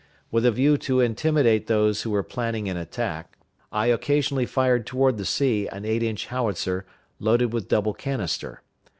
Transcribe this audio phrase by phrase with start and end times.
[0.31, 3.37] With a view to intimidate those who were planning an attack,
[3.71, 6.87] I occasionally fired toward the sea an eight inch howitzer,
[7.19, 8.63] loaded with double canister.